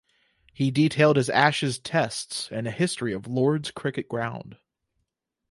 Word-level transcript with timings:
He 0.51 0.71
detailed 0.71 1.15
his 1.15 1.29
Ashes 1.29 1.77
Tests 1.77 2.49
and 2.51 2.67
a 2.67 2.71
history 2.71 3.13
of 3.13 3.27
Lord's 3.27 3.69
Cricket 3.69 4.09
Ground. 4.09 4.57